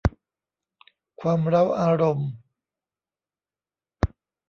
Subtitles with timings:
[1.21, 2.31] ความเร้าอารมณ์